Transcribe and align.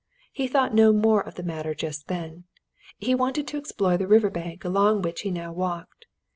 He 0.31 0.47
thought 0.47 0.73
no 0.73 0.91
more 0.91 1.21
of 1.21 1.35
the 1.35 1.43
matter 1.43 1.75
just 1.75 2.07
then; 2.07 2.45
he 2.97 3.13
wanted 3.13 3.45
to 3.47 3.57
explore 3.57 3.97
the 3.97 4.07
river 4.07 4.31
bank 4.31 4.65
along 4.65 5.03
which 5.03 5.21
he 5.21 5.29
now 5.29 5.53
walked. 5.53 6.07